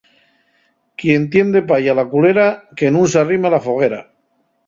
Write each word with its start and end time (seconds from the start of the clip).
Quien 1.01 1.27
tien 1.35 1.51
de 1.55 1.61
paya 1.71 1.95
la 1.99 2.07
culera 2.15 2.47
que 2.79 2.91
nun 2.95 3.13
s'arrime 3.13 3.51
a 3.51 3.55
la 3.57 3.63
foguera. 3.67 4.01